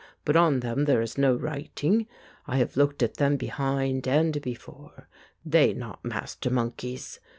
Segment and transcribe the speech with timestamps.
[0.25, 2.07] But on them there is no writing;
[2.47, 5.07] I have looked at them behind and before;
[5.45, 7.19] they not master monkeys.